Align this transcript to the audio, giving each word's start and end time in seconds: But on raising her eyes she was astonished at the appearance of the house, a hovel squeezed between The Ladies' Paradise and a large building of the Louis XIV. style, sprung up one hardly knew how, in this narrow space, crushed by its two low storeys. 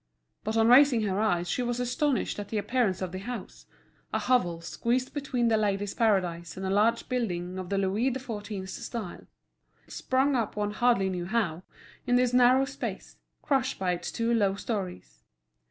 But 0.43 0.57
on 0.57 0.67
raising 0.67 1.03
her 1.03 1.19
eyes 1.19 1.47
she 1.47 1.61
was 1.61 1.79
astonished 1.79 2.39
at 2.39 2.47
the 2.49 2.57
appearance 2.57 3.03
of 3.03 3.11
the 3.11 3.19
house, 3.19 3.67
a 4.11 4.17
hovel 4.17 4.59
squeezed 4.61 5.13
between 5.13 5.47
The 5.47 5.57
Ladies' 5.57 5.93
Paradise 5.93 6.57
and 6.57 6.65
a 6.65 6.71
large 6.71 7.07
building 7.07 7.59
of 7.59 7.69
the 7.69 7.77
Louis 7.77 8.09
XIV. 8.11 8.67
style, 8.67 9.27
sprung 9.87 10.35
up 10.35 10.55
one 10.55 10.71
hardly 10.71 11.11
knew 11.11 11.25
how, 11.27 11.61
in 12.07 12.15
this 12.15 12.33
narrow 12.33 12.65
space, 12.65 13.17
crushed 13.43 13.77
by 13.77 13.91
its 13.91 14.11
two 14.11 14.33
low 14.33 14.55
storeys. 14.55 15.21